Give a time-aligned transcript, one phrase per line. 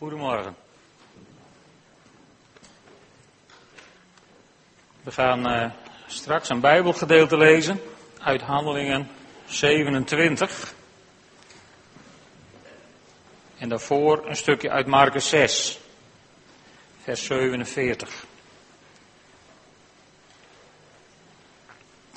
[0.00, 0.56] Goedemorgen.
[5.02, 5.70] We gaan uh,
[6.06, 7.80] straks een Bijbelgedeelte lezen
[8.20, 9.10] uit Handelingen
[9.46, 10.74] 27.
[13.58, 15.80] En daarvoor een stukje uit Marcus 6,
[17.02, 18.24] vers 47.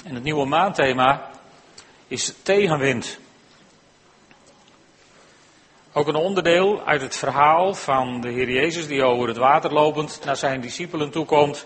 [0.05, 1.31] En het nieuwe maandthema
[2.07, 3.19] is tegenwind.
[5.95, 10.21] Ook een onderdeel uit het verhaal van de Heer Jezus die over het water lopend
[10.25, 11.65] naar zijn discipelen toekomt.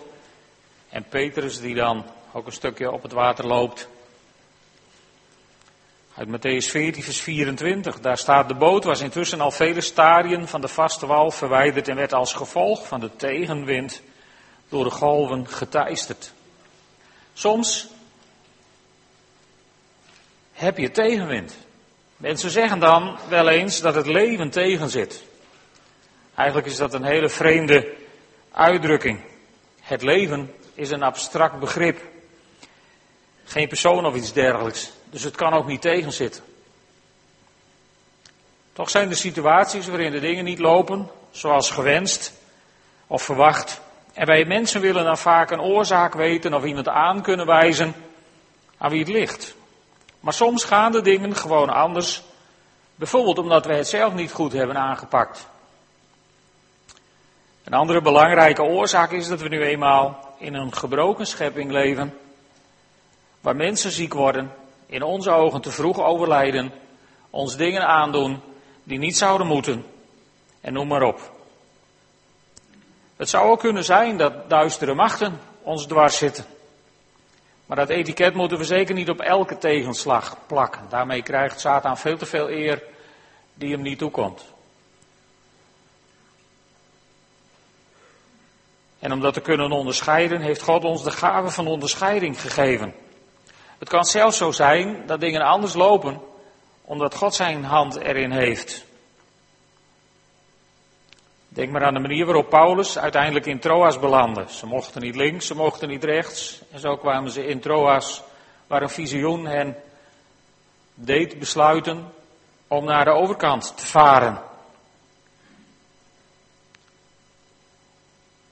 [0.88, 3.88] En Petrus die dan ook een stukje op het water loopt.
[6.14, 8.00] Uit Matthäus 14, vers 24.
[8.00, 11.96] Daar staat de boot was intussen al vele stadien van de vaste wal verwijderd en
[11.96, 14.02] werd als gevolg van de tegenwind
[14.68, 16.32] door de golven geteisterd.
[17.32, 17.88] Soms
[20.52, 21.67] heb je tegenwind.
[22.18, 25.24] Mensen zeggen dan wel eens dat het leven tegenzit.
[26.34, 27.94] Eigenlijk is dat een hele vreemde
[28.52, 29.20] uitdrukking.
[29.80, 32.00] Het leven is een abstract begrip.
[33.44, 34.92] Geen persoon of iets dergelijks.
[35.10, 36.42] Dus het kan ook niet tegenzitten.
[38.72, 42.32] Toch zijn er situaties waarin de dingen niet lopen zoals gewenst
[43.06, 43.80] of verwacht.
[44.12, 47.94] En wij mensen willen dan vaak een oorzaak weten of iemand aan kunnen wijzen
[48.78, 49.56] aan wie het ligt.
[50.20, 52.22] Maar soms gaan de dingen gewoon anders.
[52.94, 55.48] Bijvoorbeeld omdat wij het zelf niet goed hebben aangepakt.
[57.64, 62.18] Een andere belangrijke oorzaak is dat we nu eenmaal in een gebroken schepping leven.
[63.40, 64.52] Waar mensen ziek worden,
[64.86, 66.72] in onze ogen te vroeg overlijden,
[67.30, 68.40] ons dingen aandoen
[68.84, 69.84] die niet zouden moeten.
[70.60, 71.32] En noem maar op.
[73.16, 76.44] Het zou ook kunnen zijn dat duistere machten ons dwars zitten.
[77.68, 80.82] Maar dat etiket moeten we zeker niet op elke tegenslag plakken.
[80.88, 82.82] Daarmee krijgt Satan veel te veel eer
[83.54, 84.44] die hem niet toekomt.
[88.98, 92.94] En om dat te kunnen onderscheiden, heeft God ons de gave van onderscheiding gegeven.
[93.78, 96.20] Het kan zelfs zo zijn dat dingen anders lopen,
[96.82, 98.86] omdat God zijn hand erin heeft.
[101.58, 104.44] Denk maar aan de manier waarop Paulus uiteindelijk in Troas belandde.
[104.48, 106.60] Ze mochten niet links, ze mochten niet rechts.
[106.72, 108.22] En zo kwamen ze in Troas,
[108.66, 109.76] waar een visioen hen
[110.94, 112.12] deed besluiten
[112.68, 114.42] om naar de overkant te varen.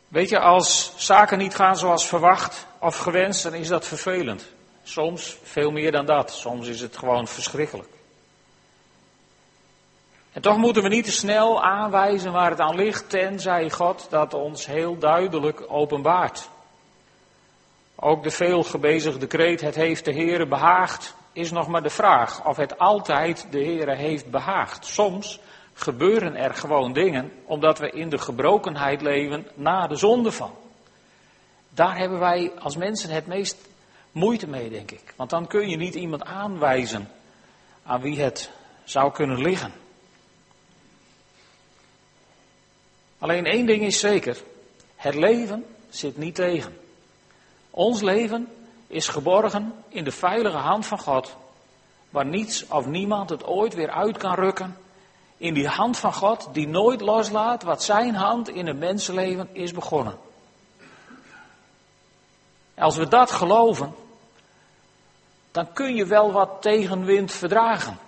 [0.09, 4.47] Weet je, als zaken niet gaan zoals verwacht of gewenst, dan is dat vervelend.
[4.83, 6.31] Soms veel meer dan dat.
[6.31, 7.96] Soms is het gewoon verschrikkelijk.
[10.37, 14.35] En toch moeten we niet te snel aanwijzen waar het aan ligt, tenzij God dat
[14.35, 16.49] ons heel duidelijk openbaart.
[17.95, 22.47] Ook de veel gebezigde kreet, het heeft de Heere behaagd, is nog maar de vraag
[22.47, 24.87] of het altijd de Heere heeft behaagd.
[24.87, 25.41] Soms
[25.75, 30.51] gebeuren er gewoon dingen omdat we in de gebrokenheid leven na de zonde van.
[31.69, 33.57] Daar hebben wij als mensen het meest
[34.13, 35.15] moeite mee, denk ik.
[35.17, 37.09] Want dan kun je niet iemand aanwijzen
[37.85, 38.51] aan wie het
[38.85, 39.85] zou kunnen liggen.
[43.19, 44.43] Alleen één ding is zeker.
[44.97, 46.79] Het leven zit niet tegen.
[47.71, 48.49] Ons leven
[48.87, 51.37] is geborgen in de veilige hand van God.
[52.11, 54.77] Waar niets of niemand het ooit weer uit kan rukken.
[55.37, 59.73] In die hand van God die nooit loslaat wat zijn hand in het mensenleven is
[59.73, 60.19] begonnen.
[62.75, 63.95] Als we dat geloven,
[65.51, 67.99] dan kun je wel wat tegenwind verdragen.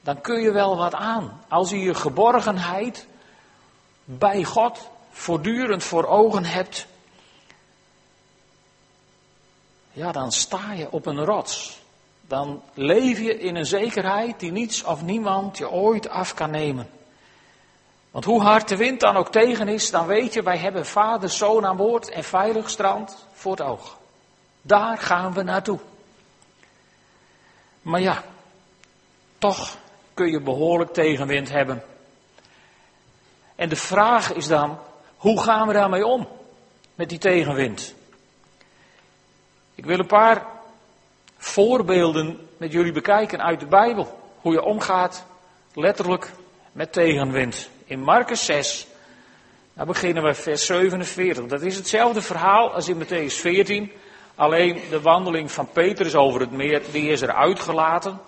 [0.00, 1.40] Dan kun je wel wat aan.
[1.48, 3.06] Als je je geborgenheid
[4.04, 6.86] bij God voortdurend voor ogen hebt,
[9.92, 11.82] ja, dan sta je op een rots.
[12.26, 16.90] Dan leef je in een zekerheid die niets of niemand je ooit af kan nemen.
[18.10, 21.30] Want hoe hard de wind dan ook tegen is, dan weet je, wij hebben vader,
[21.30, 23.98] zoon aan boord en veilig strand voor het oog.
[24.62, 25.78] Daar gaan we naartoe.
[27.82, 28.24] Maar ja,
[29.38, 29.76] toch
[30.14, 31.82] kun je behoorlijk tegenwind hebben.
[33.56, 34.78] En de vraag is dan,
[35.16, 36.28] hoe gaan we daarmee om?
[36.94, 37.94] Met die tegenwind.
[39.74, 40.46] Ik wil een paar
[41.36, 44.20] voorbeelden met jullie bekijken uit de Bijbel.
[44.40, 45.24] Hoe je omgaat
[45.74, 46.32] letterlijk
[46.72, 47.68] met tegenwind.
[47.84, 48.86] In Marcus 6,
[49.72, 51.46] daar beginnen we vers 47.
[51.46, 53.92] Dat is hetzelfde verhaal als in Matthäus 14.
[54.34, 58.20] Alleen de wandeling van Petrus over het meer, die is er uitgelaten.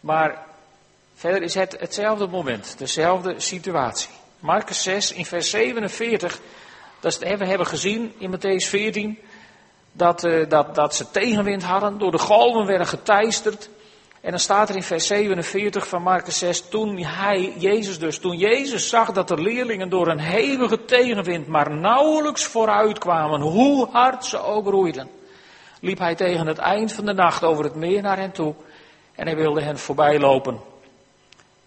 [0.00, 0.46] Maar
[1.14, 4.19] verder is het hetzelfde moment, dezelfde situatie.
[4.40, 6.40] Marcus 6 in vers 47,
[7.00, 9.18] dat we hebben gezien in Matthäus 14,
[9.92, 13.68] dat, uh, dat, dat ze tegenwind hadden, door de golven werden geteisterd.
[14.20, 18.36] En dan staat er in vers 47 van Marcus 6, toen hij, Jezus dus, toen
[18.36, 24.24] Jezus zag dat de leerlingen door een hevige tegenwind maar nauwelijks vooruit kwamen, hoe hard
[24.24, 25.10] ze ook roeiden,
[25.80, 28.54] liep hij tegen het eind van de nacht over het meer naar hen toe
[29.14, 30.69] en hij wilde hen voorbij lopen.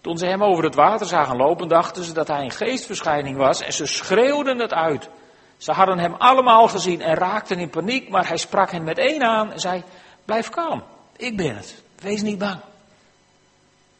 [0.04, 3.60] Toen ze hem over het water zagen lopen, dachten ze dat hij een geestverschijning was
[3.60, 5.08] en ze schreeuwden het uit.
[5.56, 9.22] Ze hadden hem allemaal gezien en raakten in paniek, maar hij sprak hen met één
[9.22, 9.82] aan en zei,
[10.24, 10.82] blijf kalm,
[11.16, 12.60] ik ben het, wees niet bang.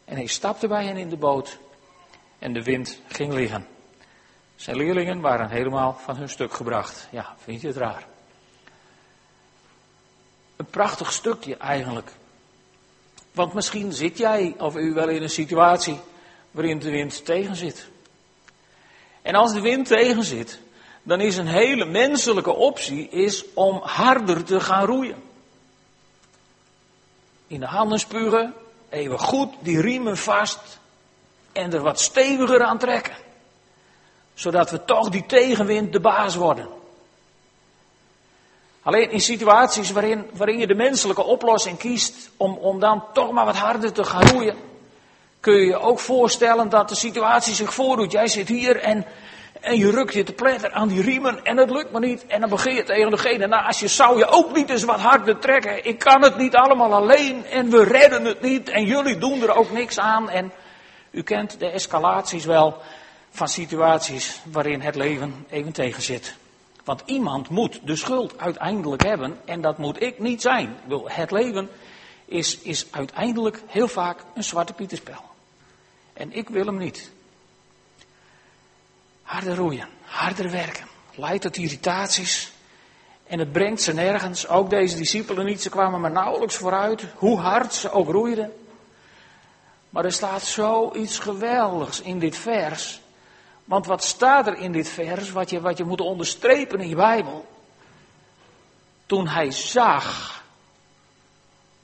[0.05, 1.59] En hij stapte bij hen in de boot
[2.39, 3.67] en de wind ging liggen.
[4.56, 7.09] Zijn leerlingen waren helemaal van hun stuk gebracht.
[7.11, 8.06] Ja, vind je het raar?
[10.56, 12.12] Een prachtig stukje eigenlijk.
[13.35, 16.01] Want misschien zit jij of u wel in een situatie
[16.51, 17.89] waarin de wind tegen zit.
[19.23, 20.59] En als de wind tegen zit,
[21.03, 25.23] dan is een hele menselijke optie is om harder te gaan roeien.
[27.47, 28.55] In de handen spugen,
[28.89, 30.81] even goed die riemen vast
[31.53, 33.17] en er wat steviger aan trekken.
[34.35, 36.69] Zodat we toch die tegenwind de baas worden.
[38.85, 43.45] Alleen in situaties waarin, waarin je de menselijke oplossing kiest om, om dan toch maar
[43.45, 44.57] wat harder te gaan roeien,
[45.41, 48.13] kun je je ook voorstellen dat de situatie zich voordoet.
[48.13, 49.07] Jij zit hier en,
[49.61, 52.27] en je rukt je te pletter aan die riemen en het lukt maar niet.
[52.27, 55.01] En dan begin je tegen degene, nou als je zou je ook niet eens wat
[55.01, 55.85] harder trekken.
[55.85, 59.55] Ik kan het niet allemaal alleen en we redden het niet en jullie doen er
[59.55, 60.31] ook niks aan.
[60.31, 60.53] En
[61.11, 62.83] u kent de escalaties wel
[63.31, 66.35] van situaties waarin het leven even tegen zit.
[66.85, 70.77] Want iemand moet de schuld uiteindelijk hebben en dat moet ik niet zijn.
[71.05, 71.69] Het leven
[72.25, 75.23] is, is uiteindelijk heel vaak een zwarte pieterspel.
[76.13, 77.11] En ik wil hem niet.
[79.23, 82.53] Harder roeien, harder werken, leidt tot irritaties.
[83.27, 87.39] En het brengt ze nergens, ook deze discipelen niet, ze kwamen maar nauwelijks vooruit, hoe
[87.39, 88.53] hard ze ook roeiden.
[89.91, 93.01] Maar er staat zoiets geweldigs in dit vers.
[93.65, 96.95] Want wat staat er in dit vers, wat je, wat je moet onderstrepen in je
[96.95, 97.47] Bijbel?
[99.07, 100.43] Toen hij zag.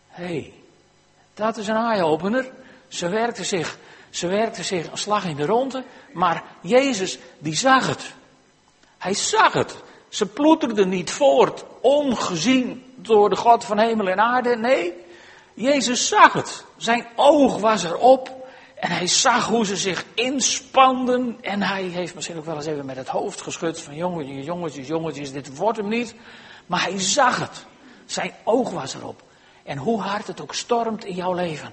[0.09, 0.53] Hé, hey,
[1.35, 2.53] dat is een eye-opener.
[2.89, 3.79] Ze werkte zich,
[4.11, 8.13] ze werkte zich een slag in de ronde, maar Jezus die zag het.
[8.99, 9.77] Hij zag het.
[10.09, 14.57] Ze ploeterde niet voort, ongezien door de God van hemel en aarde.
[14.57, 14.95] Nee,
[15.55, 16.65] Jezus zag het.
[16.77, 18.40] Zijn oog was erop.
[18.81, 21.39] En hij zag hoe ze zich inspanden.
[21.41, 24.87] En hij heeft misschien ook wel eens even met het hoofd geschud van jongetjes, jongetjes,
[24.87, 26.15] jongetjes, dit wordt hem niet.
[26.67, 27.65] Maar hij zag het.
[28.07, 29.23] Zijn oog was erop.
[29.63, 31.73] En hoe hard het ook stormt in jouw leven.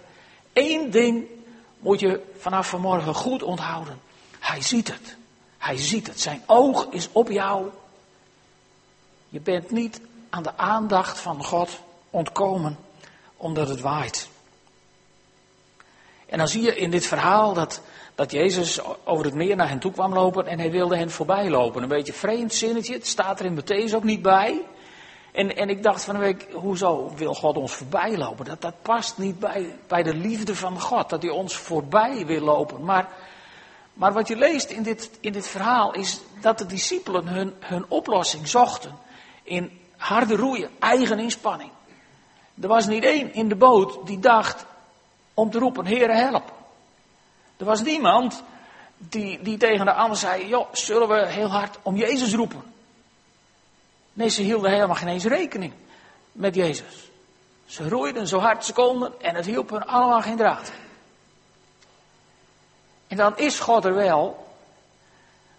[0.53, 1.25] Eén ding
[1.79, 3.99] moet je vanaf vanmorgen goed onthouden.
[4.39, 5.15] Hij ziet het.
[5.57, 6.19] Hij ziet het.
[6.19, 7.69] Zijn oog is op jou.
[9.29, 12.77] Je bent niet aan de aandacht van God ontkomen
[13.37, 14.29] omdat het waait.
[16.27, 17.81] En dan zie je in dit verhaal dat,
[18.15, 21.49] dat Jezus over het meer naar hen toe kwam lopen en hij wilde hen voorbij
[21.49, 21.81] lopen.
[21.81, 24.65] Een beetje vreemd zinnetje, het staat er in Matthäus ook niet bij.
[25.31, 28.45] En, en ik dacht van een week, hoezo wil God ons voorbij lopen?
[28.45, 32.41] Dat, dat past niet bij, bij de liefde van God, dat hij ons voorbij wil
[32.41, 32.83] lopen.
[32.83, 33.09] Maar,
[33.93, 37.85] maar wat je leest in dit, in dit verhaal is dat de discipelen hun, hun
[37.87, 38.91] oplossing zochten
[39.43, 41.71] in harde roeien, eigen inspanning.
[42.61, 44.65] Er was niet één in de boot die dacht,
[45.37, 46.51] om te roepen, Heere help.
[47.57, 48.43] Er was niemand
[48.97, 52.63] die, die tegen de ander zei, joh, zullen we heel hard om Jezus roepen?
[54.13, 55.73] Nee, ze hielden helemaal geen eens rekening
[56.31, 57.09] met Jezus.
[57.65, 60.71] Ze roeiden zo hard ze konden en het hielp hun allemaal geen draad.
[63.07, 64.47] En dan is God er wel,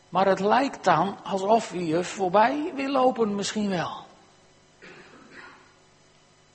[0.09, 4.07] maar het lijkt dan alsof hij je voorbij wil lopen misschien wel.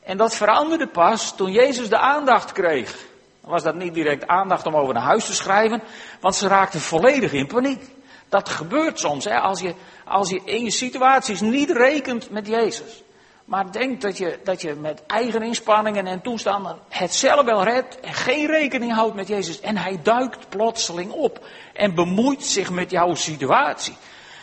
[0.04, 3.12] En dat veranderde pas toen Jezus de aandacht kreeg.
[3.44, 5.84] Dan was dat niet direct aandacht om over naar huis te schrijven,
[6.20, 7.84] want ze raakten volledig in paniek.
[8.30, 9.74] Dat gebeurt soms, hè, als, je,
[10.06, 13.04] als je in je situaties niet rekent met Jezus.
[13.46, 18.00] Maar denkt dat je, dat je met eigen inspanningen en toestanden het zelf wel redt
[18.00, 19.60] en geen rekening houdt met Jezus.
[19.60, 23.96] En hij duikt plotseling op en bemoeit zich met jouw situatie.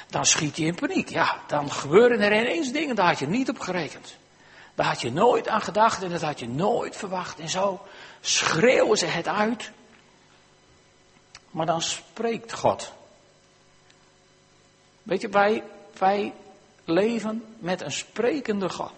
[0.08, 1.08] Dan schiet je in paniek.
[1.08, 4.16] Ja, dan gebeuren er ineens dingen, daar had je niet op gerekend.
[4.74, 7.38] Daar had je nooit aan gedacht en dat had je nooit verwacht.
[7.38, 7.80] En zo
[8.20, 9.70] schreeuwen ze het uit.
[11.50, 12.92] Maar dan spreekt God.
[15.02, 15.62] Weet je, wij,
[15.98, 16.32] wij
[16.84, 18.92] leven met een sprekende God.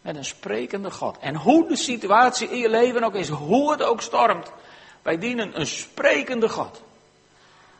[0.00, 1.18] Met een sprekende God.
[1.18, 4.52] En hoe de situatie in je leven ook is, hoe het ook stormt,
[5.02, 6.82] wij dienen een sprekende God.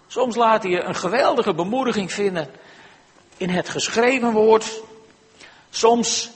[0.07, 2.51] Soms laat je een geweldige bemoediging vinden
[3.37, 4.83] in het geschreven woord.
[5.71, 6.31] Soms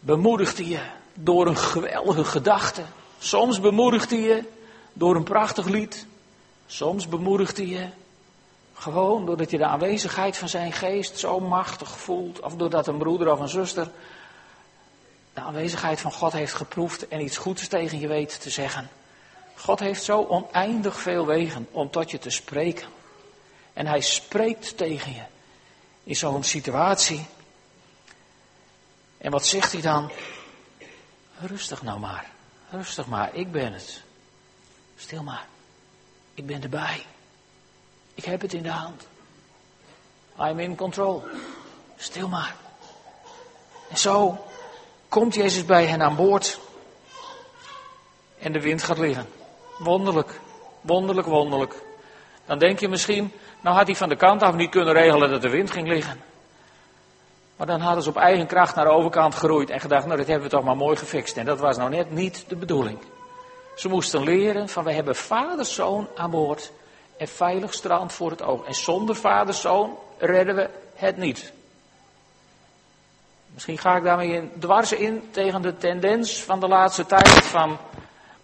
[0.00, 0.80] bemoedigt hij je
[1.18, 2.82] door een geweldige gedachte.
[3.18, 4.44] Soms bemoedigt hij je
[4.92, 6.06] door een prachtig lied.
[6.66, 7.86] Soms bemoedigt hij je
[8.74, 12.40] gewoon doordat je de aanwezigheid van zijn geest zo machtig voelt.
[12.40, 13.90] Of doordat een broeder of een zuster
[15.36, 18.90] de aanwezigheid van God heeft geproefd en iets goeds tegen je weet te zeggen.
[19.54, 22.88] God heeft zo oneindig veel wegen om tot je te spreken.
[23.72, 25.22] En hij spreekt tegen je
[26.04, 27.26] in zo'n situatie.
[29.18, 30.10] En wat zegt hij dan?
[31.40, 32.30] Rustig nou maar.
[32.70, 34.02] Rustig maar, ik ben het.
[34.96, 35.46] Stil maar.
[36.34, 37.06] Ik ben erbij.
[38.14, 39.06] Ik heb het in de hand.
[40.40, 41.24] I'm in control.
[41.96, 42.54] Stil maar.
[43.90, 44.44] En zo
[45.08, 46.58] komt Jezus bij hen aan boord.
[48.38, 49.28] En de wind gaat liggen.
[49.78, 50.40] Wonderlijk.
[50.80, 51.74] Wonderlijk, wonderlijk.
[52.46, 55.42] Dan denk je misschien, nou had hij van de kant af niet kunnen regelen dat
[55.42, 56.20] de wind ging liggen.
[57.56, 60.26] Maar dan hadden ze op eigen kracht naar de overkant geroeid en gedacht, nou dat
[60.26, 61.36] hebben we toch maar mooi gefixt.
[61.36, 62.98] En dat was nou net niet de bedoeling.
[63.74, 66.72] Ze moesten leren van we hebben vader-zoon aan boord
[67.16, 68.64] en veilig strand voor het oog.
[68.64, 71.52] En zonder vader-zoon redden we het niet.
[73.54, 77.78] Misschien ga ik daarmee in, dwars in tegen de tendens van de laatste tijd van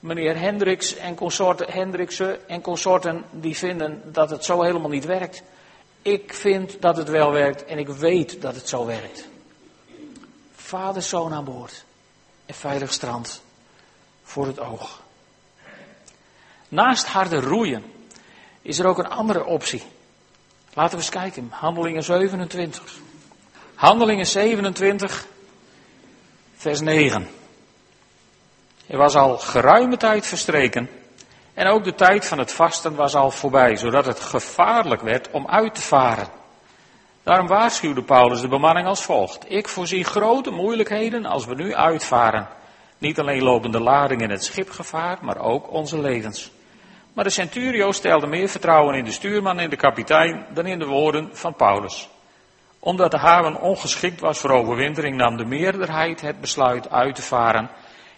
[0.00, 5.42] meneer Hendricks en consorten, Hendriksen en consorten die vinden dat het zo helemaal niet werkt.
[6.03, 9.29] Ik vind dat het wel werkt en ik weet dat het zo werkt.
[10.55, 11.85] Vader, zoon aan boord
[12.47, 13.43] en veilig strand
[14.23, 15.01] voor het oog.
[16.69, 17.85] Naast harde roeien
[18.63, 19.83] is er ook een andere optie.
[20.75, 21.49] Laten we eens kijken.
[21.51, 22.99] Handelingen 27.
[23.75, 25.27] Handelingen 27,
[26.57, 27.29] vers 9.
[28.87, 30.89] Er was al geruime tijd verstreken
[31.55, 35.47] en ook de tijd van het vasten was al voorbij, zodat het gevaarlijk werd om
[35.47, 36.29] uit te varen.
[37.23, 39.45] Daarom waarschuwde Paulus de bemanning als volgt.
[39.51, 42.49] Ik voorzie grote moeilijkheden als we nu uitvaren.
[42.99, 46.51] Niet alleen lopen de lading in het schip gevaar, maar ook onze levens.
[47.13, 50.87] Maar de centurio stelde meer vertrouwen in de stuurman en de kapitein dan in de
[50.87, 52.09] woorden van Paulus.
[52.79, 57.71] Omdat de haven ongeschikt was voor overwintering, nam de meerderheid het besluit uit te varen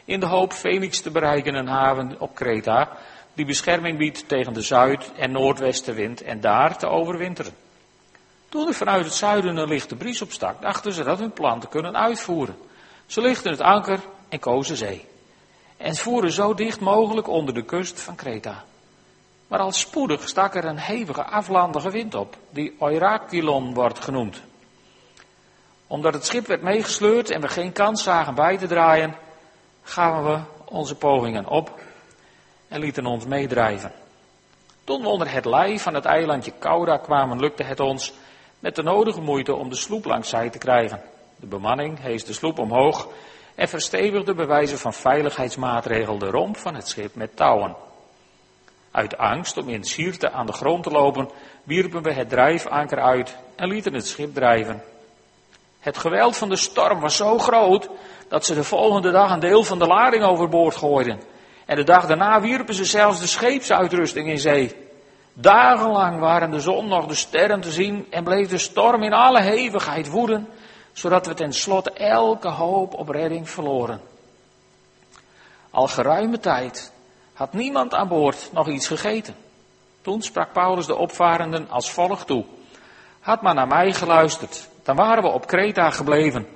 [0.04, 2.88] in de hoop Phoenix te bereiken, een haven op Kreta,
[3.34, 7.54] die bescherming biedt tegen de zuid- en noordwestenwind en daar te overwinteren.
[8.48, 11.68] Toen er vanuit het zuiden een lichte bries opstak, dachten ze dat hun plan te
[11.68, 12.56] kunnen uitvoeren.
[13.06, 15.06] Ze lichten het anker en kozen zee.
[15.76, 18.64] En voeren zo dicht mogelijk onder de kust van Kreta.
[19.48, 24.42] Maar al spoedig stak er een hevige aflandige wind op, die Eurakilon wordt genoemd.
[25.86, 29.14] Omdat het schip werd meegesleurd en we geen kans zagen bij te draaien,
[29.82, 31.80] gaven we onze pogingen op
[32.68, 33.92] en lieten ons meedrijven.
[34.84, 38.12] Toen we onder het lei van het eilandje Kauda kwamen, lukte het ons
[38.58, 41.02] met de nodige moeite om de sloep langs zij te krijgen.
[41.36, 43.08] De bemanning hees de sloep omhoog
[43.54, 47.76] en verstevigde bij wijze van veiligheidsmaatregel de romp van het schip met touwen.
[48.90, 51.30] Uit angst om in Sierte aan de grond te lopen,
[51.62, 54.82] wierpen we het drijfanker uit en lieten het schip drijven.
[55.80, 57.88] Het geweld van de storm was zo groot
[58.28, 61.20] dat ze de volgende dag een deel van de lading overboord gooiden.
[61.66, 64.76] En de dag daarna wierpen ze zelfs de scheepsuitrusting in zee.
[65.32, 69.40] Dagenlang waren de zon nog de sterren te zien en bleef de storm in alle
[69.40, 70.48] hevigheid woeden,
[70.92, 74.00] zodat we tenslotte elke hoop op redding verloren.
[75.70, 76.92] Al geruime tijd
[77.32, 79.34] had niemand aan boord nog iets gegeten.
[80.02, 82.44] Toen sprak Paulus de opvarenden als volgt toe.
[83.20, 86.46] Had maar naar mij geluisterd, dan waren we op Kreta gebleven.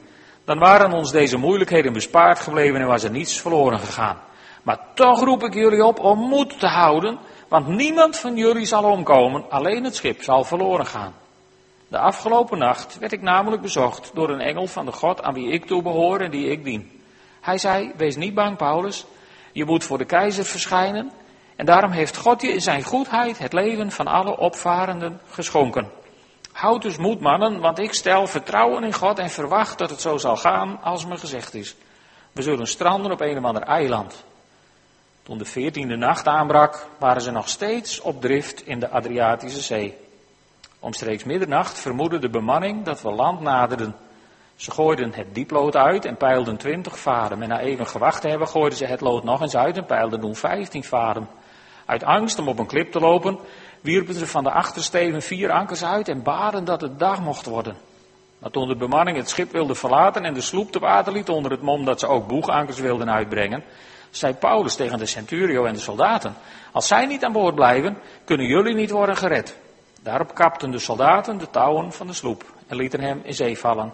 [0.45, 4.19] Dan waren ons deze moeilijkheden bespaard gebleven en was er niets verloren gegaan.
[4.63, 8.85] Maar toch roep ik jullie op om moed te houden, want niemand van jullie zal
[8.85, 11.15] omkomen, alleen het schip zal verloren gaan.
[11.89, 15.53] De afgelopen nacht werd ik namelijk bezocht door een engel van de God aan wie
[15.53, 17.03] ik toebehoor en die ik dien.
[17.41, 19.07] Hij zei, wees niet bang Paulus,
[19.53, 21.13] je moet voor de keizer verschijnen
[21.57, 25.91] en daarom heeft God je in zijn goedheid het leven van alle opvarenden geschonken.
[26.53, 30.17] Houd dus moed mannen, want ik stel vertrouwen in God en verwacht dat het zo
[30.17, 31.77] zal gaan als me gezegd is.
[32.33, 34.25] We zullen stranden op een of ander eiland.
[35.29, 39.97] Toen de veertiende nacht aanbrak, waren ze nog steeds op drift in de Adriatische Zee.
[40.79, 43.95] Omstreeks middernacht vermoedde de bemanning dat we land naderden.
[44.57, 47.43] Ze gooiden het dieplood uit en peilden twintig vaden.
[47.43, 50.21] En na even gewacht te hebben, gooiden ze het lood nog eens uit en peilden
[50.21, 51.29] toen vijftien vaden.
[51.87, 53.39] Uit angst om op een klip te lopen,
[53.81, 57.77] wierpen ze van de achtersteven vier ankers uit en baden dat het dag mocht worden.
[58.39, 61.51] Maar toen de bemanning het schip wilde verlaten en de sloep te water liet onder
[61.51, 63.65] het mom dat ze ook boegankers wilden uitbrengen,
[64.11, 66.35] zei Paulus tegen de centurio en de soldaten,
[66.73, 69.57] als zij niet aan boord blijven, kunnen jullie niet worden gered.
[70.03, 73.93] Daarop kapten de soldaten de touwen van de sloep en lieten hem in zee vallen.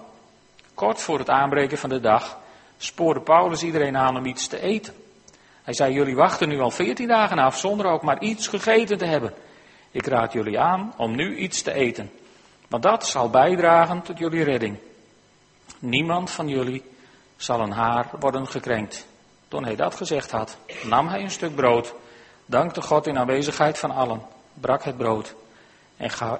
[0.74, 2.38] Kort voor het aanbreken van de dag
[2.76, 4.94] spoorde Paulus iedereen aan om iets te eten.
[5.62, 9.06] Hij zei, jullie wachten nu al veertien dagen af zonder ook maar iets gegeten te
[9.06, 9.34] hebben.
[9.90, 12.10] Ik raad jullie aan om nu iets te eten,
[12.68, 14.78] want dat zal bijdragen tot jullie redding.
[15.78, 16.82] Niemand van jullie
[17.36, 19.06] zal een haar worden gekrenkt.
[19.48, 21.94] Toen hij dat gezegd had, nam hij een stuk brood,
[22.46, 24.22] dankte God in aanwezigheid van allen,
[24.54, 25.34] brak het brood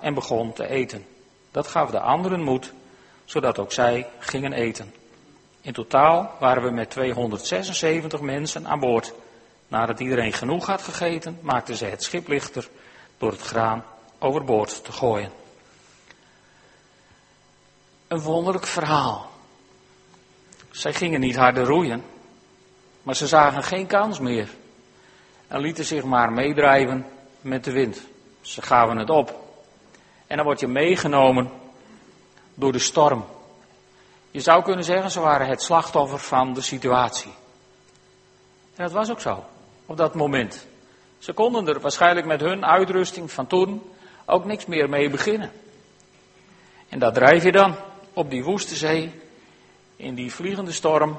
[0.01, 1.07] en, begon te eten.
[1.51, 2.73] Dat gaf de anderen moed,
[3.25, 4.95] zodat ook zij gingen eten.
[5.61, 9.13] In totaal waren we met 276 mensen aan boord.
[9.69, 12.69] Nadat iedereen genoeg had gegeten, maakten ze het schip lichter
[13.19, 13.85] door het graan
[14.19, 15.33] overboord te gooien.
[18.09, 19.31] Een wonderlijk verhaal.
[20.71, 22.05] Zij gingen niet harder roeien,
[23.05, 24.49] maar ze zagen geen kans meer
[25.49, 27.07] en lieten zich maar meedrijven
[27.41, 28.03] met de wind.
[28.41, 29.43] Ze gaven het op.
[30.27, 31.51] En dan word je meegenomen
[32.55, 33.25] door de storm.
[34.31, 37.33] Je zou kunnen zeggen, ze waren het slachtoffer van de situatie.
[38.75, 39.45] En dat was ook zo,
[39.87, 40.67] op dat moment.
[41.19, 43.83] Ze konden er waarschijnlijk met hun uitrusting van toen
[44.25, 45.53] ook niks meer mee beginnen.
[46.89, 47.77] En daar drijf je dan
[48.13, 49.13] op die woeste zee,
[49.97, 51.19] in die vliegende storm,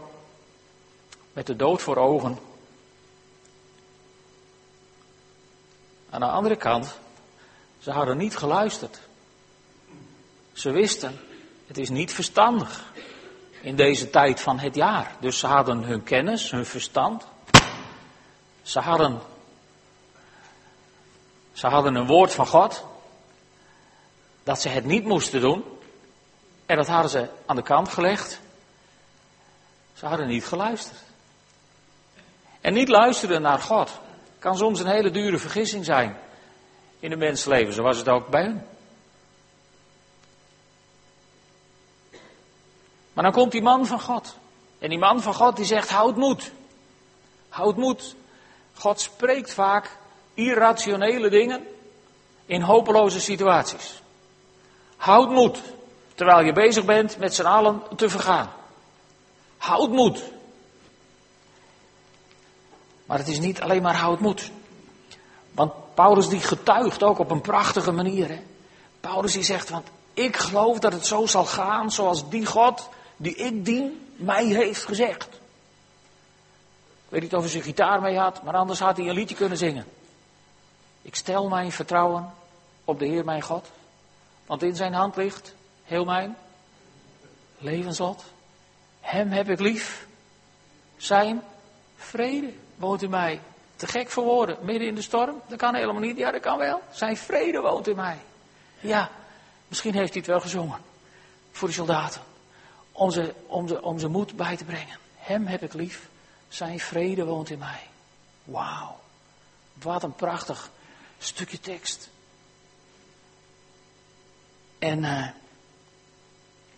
[1.36, 2.38] met de dood voor ogen.
[6.10, 7.00] Aan de andere kant,
[7.80, 9.00] ze hadden niet geluisterd.
[10.54, 11.20] Ze wisten,
[11.68, 12.94] het is niet verstandig
[13.62, 15.16] in deze tijd van het jaar.
[15.20, 17.26] Dus ze hadden hun kennis, hun verstand.
[18.62, 19.22] Ze hadden,
[21.54, 22.86] ze hadden een woord van God.
[24.44, 25.64] Dat ze het niet moesten doen.
[26.66, 28.40] En dat hadden ze aan de kant gelegd.
[29.94, 31.05] Ze hadden niet geluisterd.
[32.66, 33.92] En niet luisteren naar God
[34.40, 36.18] kan soms een hele dure vergissing zijn
[37.00, 37.74] in een mensleven.
[37.74, 38.68] Zo was het ook bij hen.
[43.14, 44.38] Maar dan komt die man van God.
[44.80, 46.52] En die man van God die zegt, houd moed.
[47.50, 48.16] Houd moed.
[48.74, 49.98] God spreekt vaak
[50.34, 51.68] irrationele dingen
[52.46, 54.02] in hopeloze situaties.
[54.98, 55.62] Houd moed,
[56.16, 58.52] terwijl je bezig bent met z'n allen te vergaan.
[59.58, 60.34] Houd moed.
[63.06, 64.52] Maar het is niet alleen maar houd moed.
[65.52, 68.30] Want Paulus die getuigt ook op een prachtige manier.
[68.30, 68.42] Hè?
[69.00, 73.36] Paulus die zegt, want ik geloof dat het zo zal gaan zoals die God die
[73.36, 75.28] ik dien mij heeft gezegd.
[77.06, 79.36] Ik weet niet of hij zijn gitaar mee had, maar anders had hij een liedje
[79.36, 79.86] kunnen zingen.
[81.02, 82.34] Ik stel mijn vertrouwen
[82.86, 83.72] op de Heer mijn God,
[84.46, 86.38] want in zijn hand ligt heel mijn
[87.58, 88.24] levenslot.
[89.02, 90.08] Hem heb ik lief.
[90.98, 91.42] Zijn
[91.96, 93.42] vrede woont in mij.
[93.76, 95.42] Te gek voor woorden, midden in de storm.
[95.48, 96.18] Dat kan helemaal niet.
[96.18, 96.82] Ja, dat kan wel.
[96.92, 98.18] Zijn vrede woont in mij.
[98.80, 99.10] Ja,
[99.68, 100.80] misschien heeft hij het wel gezongen.
[101.52, 102.22] Voor de soldaten
[102.96, 104.98] om ze, om, ze, om ze moed bij te brengen.
[105.16, 106.10] Hem heb ik lief,
[106.48, 107.82] zijn vrede woont in mij.
[108.44, 109.00] Wauw,
[109.74, 110.70] wat een prachtig
[111.18, 112.10] stukje tekst.
[114.80, 115.28] En uh,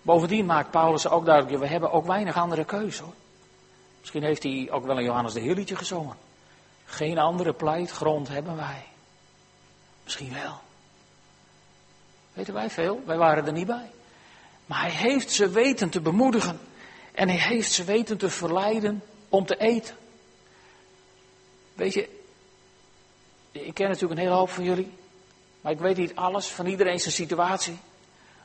[0.01, 3.13] bovendien maakt Paulus ook duidelijk, we hebben ook weinig andere keuze hoor.
[4.07, 6.17] Misschien heeft hij ook wel een Johannes de Heer gezongen.
[6.85, 8.83] Geen andere pleitgrond hebben wij.
[10.03, 10.59] Misschien wel.
[12.33, 13.01] Weten wij veel?
[13.05, 13.89] Wij waren er niet bij.
[14.65, 16.59] Maar hij heeft ze weten te bemoedigen.
[17.11, 19.95] En hij heeft ze weten te verleiden om te eten.
[21.73, 22.09] Weet je,
[23.51, 24.91] ik ken natuurlijk een hele hoop van jullie.
[25.61, 27.77] Maar ik weet niet alles van iedereen zijn situatie.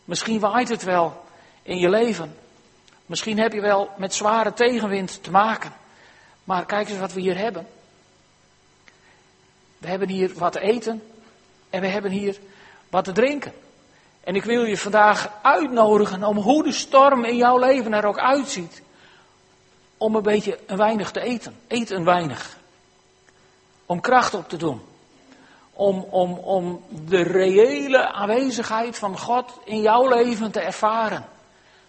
[0.04, 1.24] Misschien waait het wel
[1.62, 2.36] in je leven.
[3.06, 5.72] Misschien heb je wel met zware tegenwind te maken.
[6.44, 7.66] Maar kijk eens wat we hier hebben.
[9.78, 11.02] We hebben hier wat te eten.
[11.70, 12.38] En we hebben hier
[12.90, 13.52] wat te drinken.
[14.24, 18.18] En ik wil je vandaag uitnodigen om hoe de storm in jouw leven er ook
[18.18, 18.82] uitziet.
[19.96, 21.56] Om een beetje een weinig te eten.
[21.68, 22.56] Eet een weinig.
[23.86, 24.80] Om kracht op te doen.
[25.72, 31.24] Om, om, om de reële aanwezigheid van God in jouw leven te ervaren.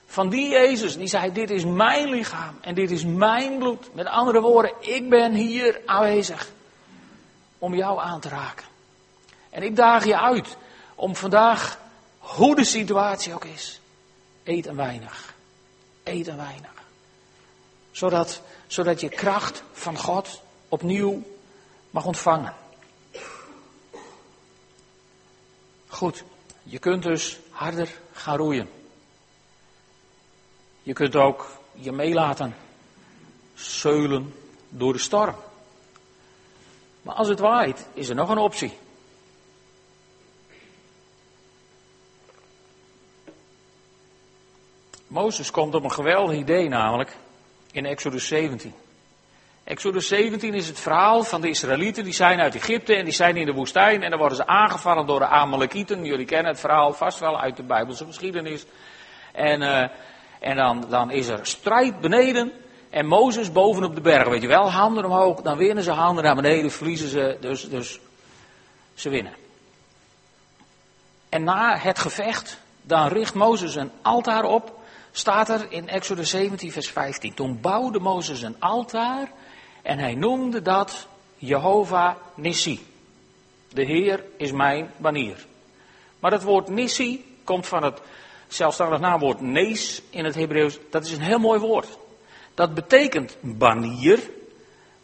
[0.05, 3.93] Van die Jezus die zei, dit is mijn lichaam en dit is mijn bloed.
[3.93, 6.49] Met andere woorden, ik ben hier aanwezig.
[7.57, 8.65] Om jou aan te raken.
[9.49, 10.57] En ik daag je uit
[10.95, 11.79] om vandaag
[12.17, 13.79] hoe de situatie ook is,
[14.43, 15.33] eet een weinig.
[16.03, 16.71] Eet een weinig.
[17.91, 21.23] Zodat, zodat je kracht van God opnieuw
[21.89, 22.53] mag ontvangen.
[25.87, 26.23] Goed,
[26.63, 28.82] je kunt dus harder gaan roeien.
[30.83, 32.55] Je kunt ook je meelaten
[33.53, 34.33] zeulen
[34.69, 35.35] door de storm.
[37.01, 38.77] Maar als het waait, is er nog een optie.
[45.07, 47.17] Mozes komt op een geweldig idee namelijk
[47.71, 48.73] in Exodus 17.
[49.63, 52.03] Exodus 17 is het verhaal van de Israëlieten.
[52.03, 54.03] Die zijn uit Egypte en die zijn in de woestijn.
[54.03, 56.05] En dan worden ze aangevallen door de Amalekieten.
[56.05, 58.65] Jullie kennen het verhaal vast wel uit de Bijbelse geschiedenis.
[59.31, 59.83] En, uh,
[60.43, 62.51] en dan, dan is er strijd beneden.
[62.89, 64.27] En Mozes bovenop de berg.
[64.27, 65.41] Weet je wel, handen omhoog.
[65.41, 66.71] Dan winnen ze handen naar beneden.
[66.71, 67.37] Verliezen ze.
[67.39, 67.99] Dus, dus
[68.93, 69.33] ze winnen.
[71.29, 72.59] En na het gevecht.
[72.81, 74.79] Dan richt Mozes een altaar op.
[75.11, 77.33] Staat er in Exodus 17, vers 15.
[77.33, 79.31] Toen bouwde Mozes een altaar
[79.81, 82.87] en hij noemde dat Jehovah Nissi.
[83.69, 85.45] De Heer is mijn banier.
[86.19, 88.01] Maar het woord Nissi komt van het
[88.53, 90.79] zelfstandig naamwoord Nees in het Hebreeuws.
[90.89, 91.87] Dat is een heel mooi woord.
[92.53, 94.19] Dat betekent banier.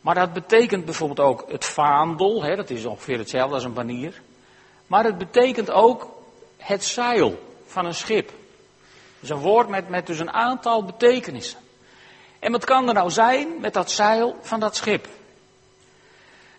[0.01, 2.43] Maar dat betekent bijvoorbeeld ook het vaandel.
[2.43, 4.21] Hè, dat is ongeveer hetzelfde als een banier.
[4.87, 6.09] Maar het betekent ook
[6.57, 8.31] het zeil van een schip.
[9.19, 11.59] Is een woord met, met dus een aantal betekenissen.
[12.39, 15.07] En wat kan er nou zijn met dat zeil van dat schip?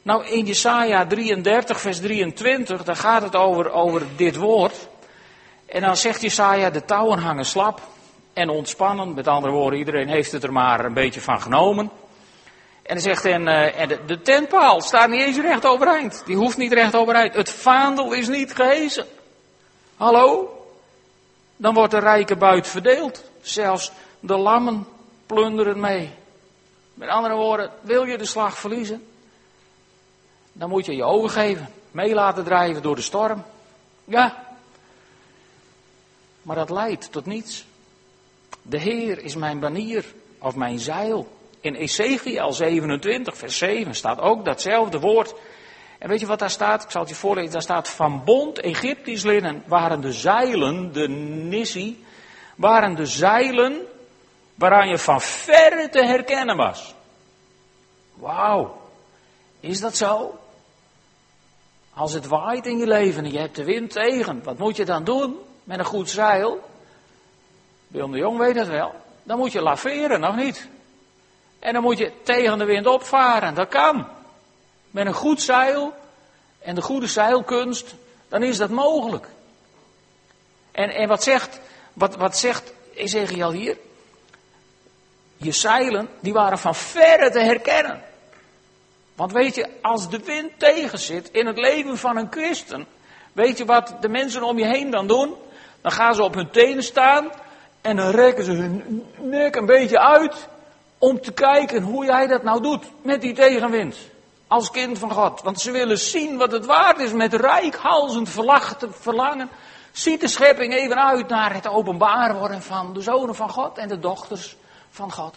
[0.02, 4.88] Nou, in Jesaja 33, vers 23, daar gaat het over, over dit woord.
[5.70, 7.80] En dan zegt Jesaja, de touwen hangen slap
[8.32, 9.14] en ontspannen.
[9.14, 11.90] Met andere woorden, iedereen heeft het er maar een beetje van genomen.
[12.82, 16.22] En dan zegt en, uh, en de, de tentpaal staat niet eens recht overeind.
[16.26, 17.34] Die hoeft niet recht overeind.
[17.34, 19.06] Het vaandel is niet gehezen.
[19.96, 20.54] Hallo?
[21.56, 23.24] Dan wordt de rijke buit verdeeld.
[23.40, 24.86] Zelfs de lammen
[25.26, 26.10] plunderen mee.
[26.94, 29.06] Met andere woorden, wil je de slag verliezen?
[30.52, 33.44] Dan moet je je overgeven, mee laten drijven door de storm.
[34.04, 34.49] Ja.
[36.42, 37.64] Maar dat leidt tot niets.
[38.62, 40.04] De Heer is mijn banier
[40.38, 41.38] of mijn zeil.
[41.60, 45.34] In Ezekiel 27, vers 7 staat ook datzelfde woord.
[45.98, 46.82] En weet je wat daar staat?
[46.82, 47.52] Ik zal het je voorlezen.
[47.52, 52.04] Daar staat van bond Egyptisch linnen waren de zeilen, de nissi,
[52.56, 53.86] waren de zeilen
[54.54, 56.94] waaraan je van verre te herkennen was.
[58.14, 58.80] Wauw,
[59.60, 60.38] is dat zo?
[61.94, 64.84] Als het waait in je leven en je hebt de wind tegen, wat moet je
[64.84, 65.36] dan doen
[65.70, 66.70] met een goed zeil?
[67.86, 68.94] Willem de Jong weet het wel.
[69.22, 70.68] Dan moet je laveren, nog niet?
[71.58, 74.06] En dan moet je tegen de wind opvaren, dat kan.
[74.90, 75.94] Met een goed zeil
[76.58, 77.94] en de goede zeilkunst,
[78.28, 79.26] dan is dat mogelijk.
[80.72, 81.60] En, en wat zegt,
[81.92, 83.76] wat, wat zegt Ezekiel hier?
[85.36, 88.02] je zeilen, die waren van verre te herkennen.
[89.14, 92.86] Want weet je, als de wind tegen zit in het leven van een christen,
[93.32, 95.34] weet je wat de mensen om je heen dan doen?
[95.82, 97.30] Dan gaan ze op hun tenen staan
[97.80, 100.48] en dan rekken ze hun nek een beetje uit
[100.98, 103.96] om te kijken hoe jij dat nou doet met die tegenwind.
[104.46, 105.42] Als kind van God.
[105.42, 108.28] Want ze willen zien wat het waard is met rijkhalzend
[108.90, 109.48] verlangen.
[109.92, 113.88] Ziet de schepping even uit naar het openbaar worden van de zonen van God en
[113.88, 114.56] de dochters
[114.90, 115.36] van God.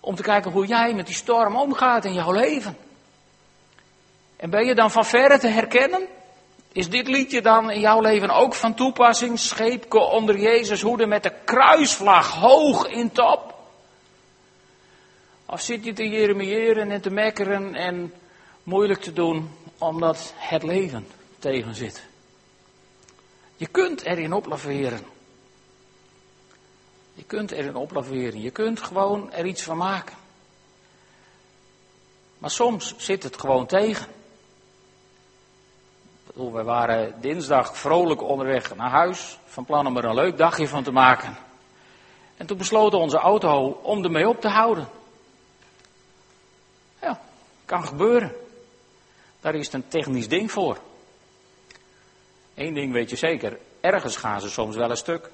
[0.00, 2.76] Om te kijken hoe jij met die storm omgaat in jouw leven.
[4.36, 6.06] En ben je dan van verre te herkennen?
[6.72, 9.38] Is dit liedje dan in jouw leven ook van toepassing?
[9.38, 13.54] Scheepke onder Jezus hoede met de kruisvlag hoog in top?
[15.46, 18.14] Of zit je te jeremiëren en te mekkeren en
[18.62, 21.06] moeilijk te doen omdat het leven
[21.38, 22.02] tegen zit?
[23.56, 25.00] Je kunt erin oplaveren.
[27.14, 28.40] Je kunt erin oplaveren.
[28.40, 30.16] Je kunt gewoon er iets van maken.
[32.38, 34.06] Maar soms zit het gewoon tegen.
[36.32, 40.82] We waren dinsdag vrolijk onderweg naar huis, van plan om er een leuk dagje van
[40.82, 41.36] te maken.
[42.36, 44.88] En toen besloten onze auto om ermee op te houden.
[47.00, 47.20] Ja,
[47.64, 48.34] kan gebeuren.
[49.40, 50.78] Daar is een technisch ding voor.
[52.54, 55.30] Eén ding weet je zeker, ergens gaan ze soms wel een stuk.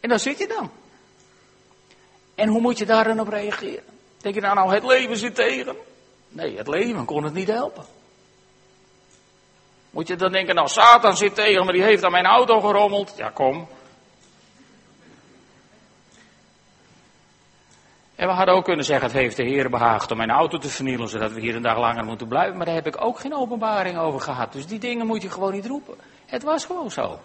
[0.00, 0.70] En dan zit je dan.
[2.34, 3.84] En hoe moet je daar dan op reageren?
[4.18, 5.76] Denk je nou, nou het leven zit tegen?
[6.28, 7.84] Nee, het leven kon het niet helpen.
[9.90, 13.14] Moet je dan denken, nou Satan zit tegen, maar die heeft aan mijn auto gerommeld.
[13.16, 13.68] Ja, kom.
[18.16, 20.68] En we hadden ook kunnen zeggen, het heeft de Heer behaagd om mijn auto te
[20.68, 22.56] vernielen, zodat we hier een dag langer moeten blijven.
[22.56, 24.52] Maar daar heb ik ook geen openbaring over gehad.
[24.52, 25.96] Dus die dingen moet je gewoon niet roepen.
[26.26, 27.20] Het was gewoon zo.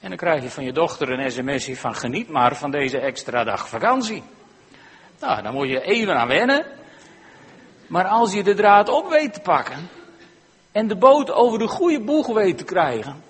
[0.00, 3.44] En dan krijg je van je dochter een sms'je van geniet maar van deze extra
[3.44, 4.22] dag vakantie.
[5.20, 6.66] Nou, dan moet je even aan wennen.
[7.92, 9.88] Maar als je de draad op weet te pakken
[10.70, 13.22] en de boot over de goede boeg weet te krijgen.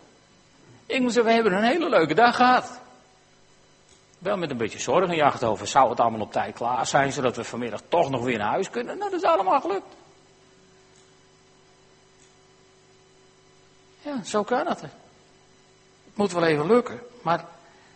[0.87, 2.81] Ik moet zeggen, we hebben een hele leuke dag gehad.
[4.19, 7.45] Wel met een beetje zorgenjacht over, zou het allemaal op tijd klaar zijn, zodat we
[7.45, 8.99] vanmiddag toch nog weer naar huis kunnen?
[8.99, 9.95] Nou, dat is allemaal gelukt.
[14.01, 14.81] Ja, zo kan het.
[14.81, 14.91] Het
[16.15, 17.01] moet wel even lukken.
[17.23, 17.45] Maar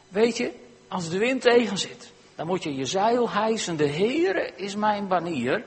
[0.09, 0.53] weet je,
[0.89, 3.77] als de wind tegen zit Dan moet je je zeil hijsen.
[3.77, 5.65] De Heere is mijn banier.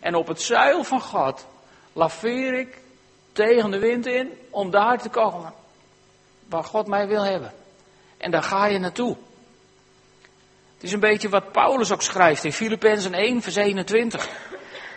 [0.00, 1.46] En op het zeil van God
[1.92, 2.78] laveer ik
[3.32, 5.52] tegen de wind in om daar te komen.
[6.48, 7.52] Waar God mij wil hebben.
[8.16, 9.16] En daar ga je naartoe.
[10.74, 14.28] Het is een beetje wat Paulus ook schrijft in Filippenzen 1, vers 21.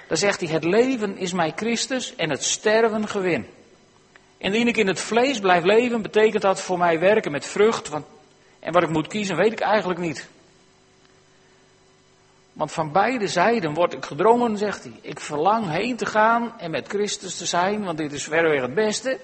[0.08, 3.48] Daar zegt hij: Het leven is mij Christus en het sterven gewin.
[4.38, 7.90] Indien ik in het vlees blijf leven, betekent dat voor mij werken met vrucht.
[7.90, 8.06] Want,
[8.60, 10.30] en wat ik moet kiezen, weet ik eigenlijk niet.
[12.54, 14.94] Want van beide zijden word ik gedrongen, zegt hij.
[15.02, 18.74] Ik verlang heen te gaan en met Christus te zijn, want dit is verreweg het
[18.74, 19.20] beste.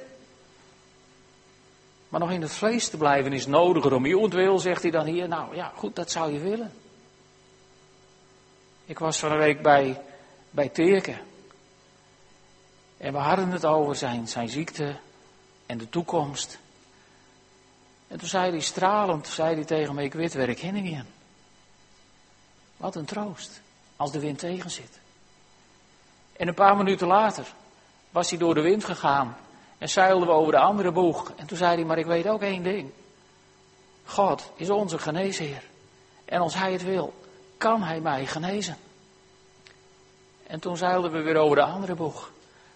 [2.10, 5.06] Maar nog in het vlees te blijven is nodiger om je wil, zegt hij dan
[5.06, 5.28] hier.
[5.28, 6.74] Nou ja, goed, dat zou je willen.
[8.86, 10.02] Ik was van een week bij,
[10.50, 10.72] bij.
[12.98, 14.96] En we hadden het over zijn, zijn ziekte
[15.66, 16.60] en de toekomst.
[18.08, 21.06] En toen zei hij stralend, zei hij tegen me, ik weet waar ik heen.
[22.80, 23.62] Wat een troost,
[23.96, 25.00] als de wind tegen zit.
[26.34, 27.54] En een paar minuten later
[28.10, 29.38] was hij door de wind gegaan
[29.78, 31.32] en zeilden we over de andere boeg.
[31.36, 32.92] En toen zei hij, maar ik weet ook één ding.
[34.06, 35.64] God is onze geneesheer.
[36.26, 37.14] En als hij het wil,
[37.58, 38.78] kan hij mij genezen.
[40.48, 42.32] En toen zeilden we weer over de andere boeg.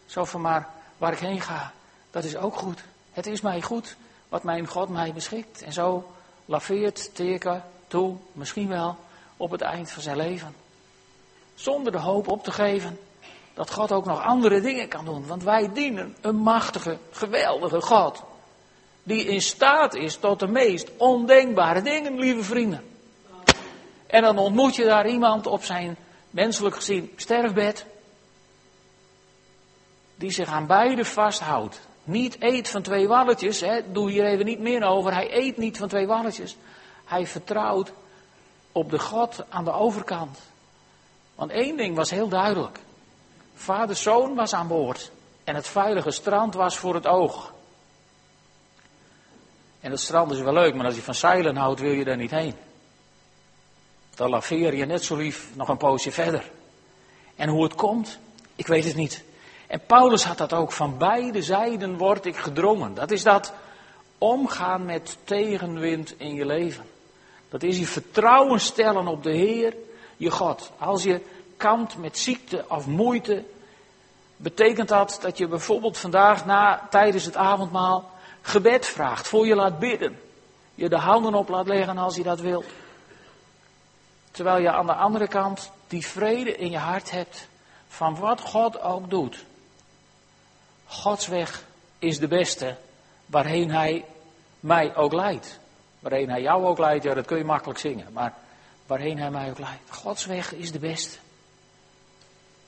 [0.05, 1.73] Zo van maar, waar ik heen ga,
[2.11, 2.83] dat is ook goed.
[3.11, 3.95] Het is mij goed
[4.29, 5.61] wat mijn God mij beschikt.
[5.61, 6.11] En zo
[6.45, 8.97] laveert Teka toe, misschien wel,
[9.37, 10.55] op het eind van zijn leven.
[11.55, 12.99] Zonder de hoop op te geven
[13.53, 15.27] dat God ook nog andere dingen kan doen.
[15.27, 18.23] Want wij dienen een machtige, geweldige God.
[19.03, 22.83] Die in staat is tot de meest ondenkbare dingen, lieve vrienden.
[24.07, 25.97] En dan ontmoet je daar iemand op zijn
[26.29, 27.85] menselijk gezien sterfbed.
[30.15, 31.79] Die zich aan beide vasthoudt.
[32.03, 35.13] Niet eet van twee walletjes, hè, doe hier even niet meer over.
[35.13, 36.57] Hij eet niet van twee walletjes.
[37.05, 37.91] Hij vertrouwt
[38.73, 40.39] op de God aan de overkant.
[41.35, 42.79] Want één ding was heel duidelijk.
[43.55, 45.11] Vader zoon was aan boord.
[45.43, 47.53] En het veilige strand was voor het oog.
[49.79, 52.17] En het strand is wel leuk, maar als je van zeilen houdt, wil je daar
[52.17, 52.55] niet heen.
[54.15, 56.51] Dan laveer je net zo lief nog een poosje verder.
[57.35, 58.19] En hoe het komt,
[58.55, 59.23] ik weet het niet.
[59.67, 60.71] En Paulus had dat ook.
[60.71, 62.93] Van beide zijden word ik gedrongen.
[62.93, 63.53] Dat is dat
[64.17, 66.85] omgaan met tegenwind in je leven.
[67.53, 69.75] Dat is je vertrouwen stellen op de Heer,
[70.17, 70.71] je God.
[70.77, 71.21] Als je
[71.57, 73.43] kampt met ziekte of moeite,
[74.37, 78.11] betekent dat dat je bijvoorbeeld vandaag na, tijdens het avondmaal
[78.41, 80.19] gebed vraagt, voor je laat bidden.
[80.75, 82.65] Je de handen op laat leggen als je dat wilt.
[84.31, 87.47] Terwijl je aan de andere kant die vrede in je hart hebt
[87.87, 89.45] van wat God ook doet.
[90.85, 91.63] Gods weg
[91.99, 92.75] is de beste
[93.25, 94.05] waarheen Hij
[94.59, 95.61] mij ook leidt.
[96.03, 98.13] Waarheen Hij jou ook leidt, ja dat kun je makkelijk zingen.
[98.13, 98.33] Maar
[98.85, 99.91] waarheen Hij mij ook leidt.
[99.91, 101.17] Gods weg is de beste.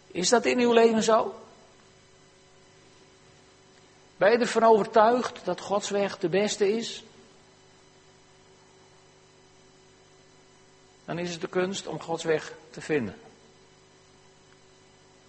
[0.08, 1.36] Is dat in uw leven zo?
[4.18, 7.04] Ben je ervan overtuigd dat Gods weg de beste is?
[11.06, 13.16] Dan is het de kunst om Gods weg te vinden.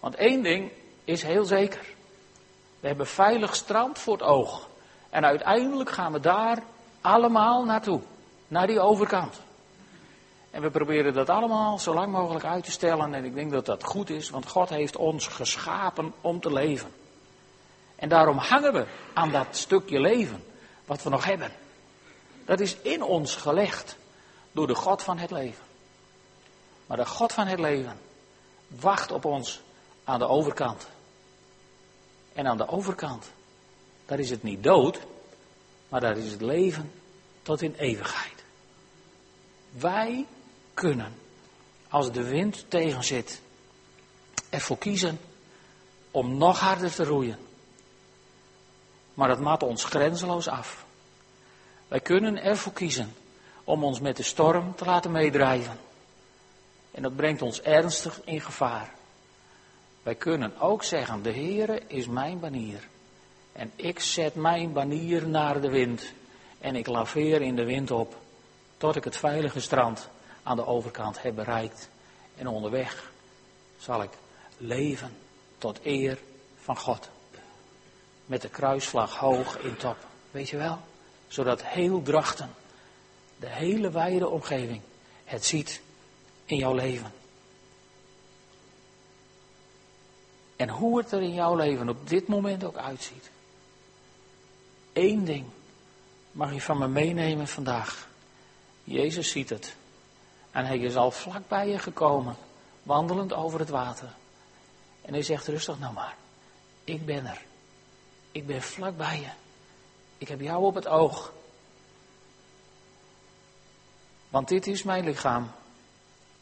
[0.01, 0.71] Want één ding
[1.05, 1.95] is heel zeker.
[2.81, 4.69] We hebben veilig strand voor het oog.
[5.11, 6.63] En uiteindelijk gaan we daar
[7.07, 8.01] allemaal naartoe.
[8.49, 9.41] Naar die overkant.
[10.51, 13.15] En we proberen dat allemaal zo lang mogelijk uit te stellen.
[13.15, 16.91] En ik denk dat dat goed is, want God heeft ons geschapen om te leven.
[17.97, 20.45] En daarom hangen we aan dat stukje leven
[20.85, 21.53] wat we nog hebben.
[22.45, 23.97] Dat is in ons gelegd
[24.53, 25.65] door de God van het leven.
[26.87, 27.99] Maar de God van het leven
[28.69, 29.61] wacht op ons
[30.05, 30.87] aan de overkant.
[32.33, 33.31] En aan de overkant,
[34.07, 35.01] daar is het niet dood,
[35.97, 36.93] maar daar is het leven
[37.43, 38.45] tot in eeuwigheid.
[39.71, 40.27] Wij
[40.75, 41.15] kunnen,
[41.89, 43.41] als de wind tegenzit,
[44.51, 45.19] ervoor kiezen
[46.11, 47.39] om nog harder te roeien.
[49.15, 50.87] Maar dat mat ons grenzeloos af.
[51.89, 53.15] Wij kunnen ervoor kiezen
[53.65, 55.79] om ons met de storm te laten meedrijven.
[56.91, 58.95] En dat brengt ons ernstig in gevaar.
[60.03, 62.89] Wij kunnen ook zeggen, de Heere is mijn banier.
[63.57, 66.13] En ik zet mijn banier naar de wind.
[66.59, 68.17] En ik laveer in de wind op.
[68.77, 70.09] Tot ik het veilige strand
[70.43, 71.89] aan de overkant heb bereikt.
[72.37, 73.13] En onderweg
[73.79, 74.11] zal ik
[74.57, 75.17] leven
[75.59, 76.19] tot eer
[76.63, 77.09] van God.
[78.27, 79.97] Met de kruisvlag hoog in top.
[80.31, 80.79] Weet je wel?
[81.29, 82.55] Zodat heel Drachten,
[83.37, 84.81] de hele wijde omgeving,
[85.25, 85.81] het ziet
[86.45, 87.13] in jouw leven.
[90.57, 93.31] En hoe het er in jouw leven op dit moment ook uitziet.
[94.97, 95.47] Eén ding
[96.33, 98.09] mag je van me meenemen vandaag.
[98.85, 99.77] Jezus ziet het.
[100.51, 102.37] En hij is al vlak bij je gekomen,
[102.83, 104.09] wandelend over het water.
[105.03, 106.17] En hij zegt rustig nou maar,
[106.85, 107.43] ik ben er.
[108.33, 109.29] Ik ben vlak bij je.
[110.19, 111.33] Ik heb jou op het oog.
[114.29, 115.51] Want dit is mijn lichaam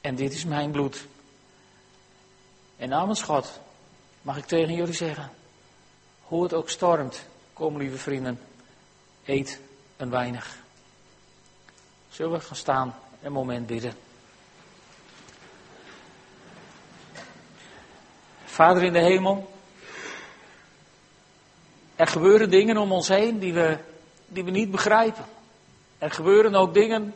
[0.01, 1.07] en dit is mijn bloed.
[2.77, 3.61] En namens God
[4.23, 5.31] mag ik tegen jullie zeggen,
[6.23, 8.41] hoe het ook stormt, kom lieve vrienden,
[9.25, 9.61] eet
[9.97, 10.57] een weinig.
[12.11, 13.95] Zullen we gaan staan en een moment bidden?
[18.45, 19.53] Vader in de hemel,
[21.97, 23.79] er gebeuren dingen om ons heen die we,
[24.27, 25.25] die we niet begrijpen.
[25.99, 27.15] Er gebeuren ook dingen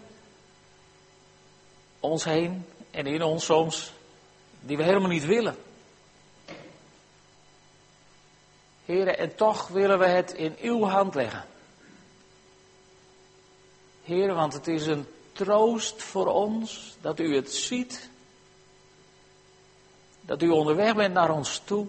[2.00, 3.92] om ons heen en in ons soms
[4.60, 5.56] die we helemaal niet willen.
[8.88, 11.44] Heren, en toch willen we het in uw hand leggen.
[14.02, 18.08] Heren, want het is een troost voor ons dat u het ziet.
[20.20, 21.86] Dat u onderweg bent naar ons toe.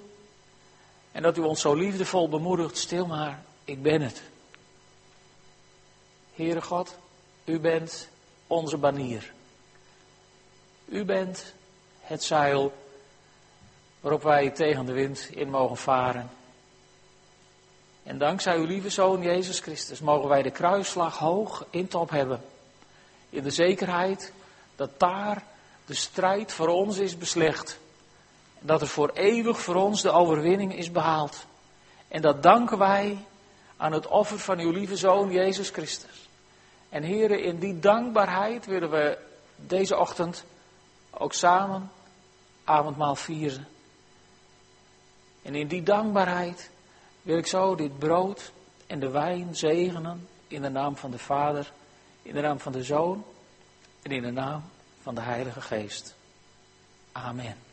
[1.11, 2.77] En dat u ons zo liefdevol bemoedigt.
[2.77, 4.21] Stil maar, ik ben het.
[6.33, 6.97] Heere God,
[7.45, 8.09] u bent
[8.47, 9.33] onze banier.
[10.85, 11.53] U bent
[11.99, 12.73] het zeil
[13.99, 16.37] waarop wij tegen de wind in mogen varen.
[18.09, 22.41] En dankzij uw lieve Zoon Jezus Christus mogen wij de kruisslag hoog in top hebben.
[23.29, 24.33] In de zekerheid
[24.75, 25.43] dat daar
[25.85, 27.79] de strijd voor ons is beslecht.
[28.59, 31.45] Dat er voor eeuwig voor ons de overwinning is behaald.
[32.07, 33.17] En dat danken wij
[33.77, 36.29] aan het offer van uw lieve Zoon Jezus Christus.
[36.89, 39.17] En heren, in die dankbaarheid willen we
[39.55, 40.45] deze ochtend
[41.09, 41.91] ook samen
[42.63, 43.67] avondmaal vieren.
[45.41, 46.69] En in die dankbaarheid
[47.29, 48.51] wil ik zo dit brood
[48.87, 51.71] en de wijn zegenen in de naam van de Vader,
[52.21, 53.23] in de naam van de Zoon
[54.01, 54.63] en in de naam
[55.01, 56.15] van de Heilige Geest.
[57.11, 57.68] Amen.